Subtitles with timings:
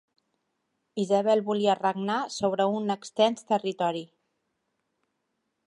[1.03, 4.05] Isabel volia regnar sobre un extens territori.